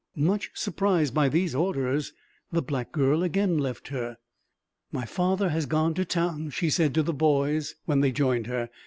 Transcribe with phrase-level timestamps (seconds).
[0.15, 2.11] Much surprised by these orders,
[2.51, 4.17] the black girl again left her.
[4.91, 8.71] "My father has gone to town," she said to the boys, when they joined her.